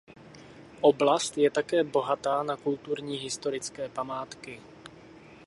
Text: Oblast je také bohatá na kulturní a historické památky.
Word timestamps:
Oblast 0.81 1.37
je 1.37 1.51
také 1.51 1.83
bohatá 1.83 2.43
na 2.43 2.57
kulturní 2.57 3.17
a 3.19 3.21
historické 3.21 3.89
památky. 3.89 4.61